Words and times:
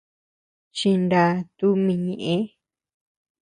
Chiná 0.77 1.23
tumi 1.57 1.93
ñeʼe. 2.07 2.35